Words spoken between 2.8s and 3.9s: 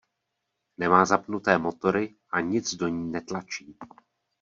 ní netlačí.